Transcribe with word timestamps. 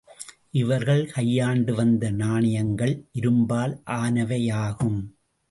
இவர்கள் 0.51 1.11
கையாண்டுவந்த 1.15 2.09
நாணயங்கள் 2.11 2.95
இரும்பால் 3.19 3.75
ஆனவையாகும். 3.85 4.99